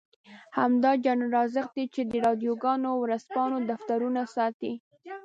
همدا 0.57 0.91
جنرال 1.05 1.33
رازق 1.37 1.67
دی 1.75 1.85
چې 1.93 2.01
د 2.05 2.13
راډيوګانو 2.25 2.85
او 2.91 2.97
ورځپاڼو 3.03 3.57
دفترونه 3.71 4.21
ساتي. 4.35 4.73